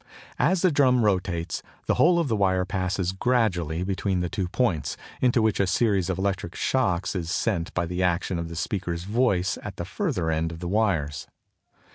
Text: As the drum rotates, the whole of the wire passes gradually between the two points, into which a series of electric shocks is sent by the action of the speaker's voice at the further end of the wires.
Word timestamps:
As 0.39 0.63
the 0.63 0.71
drum 0.71 1.05
rotates, 1.05 1.61
the 1.85 1.93
whole 1.93 2.17
of 2.17 2.27
the 2.27 2.35
wire 2.35 2.65
passes 2.65 3.11
gradually 3.11 3.83
between 3.83 4.21
the 4.21 4.29
two 4.31 4.47
points, 4.47 4.97
into 5.21 5.43
which 5.43 5.59
a 5.59 5.67
series 5.67 6.09
of 6.09 6.17
electric 6.17 6.55
shocks 6.55 7.15
is 7.15 7.29
sent 7.29 7.71
by 7.75 7.85
the 7.85 8.01
action 8.01 8.39
of 8.39 8.49
the 8.49 8.55
speaker's 8.55 9.03
voice 9.03 9.59
at 9.61 9.75
the 9.75 9.85
further 9.85 10.31
end 10.31 10.51
of 10.51 10.59
the 10.59 10.67
wires. 10.67 11.27